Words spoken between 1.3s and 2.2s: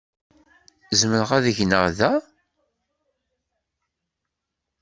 ad gneɣ da?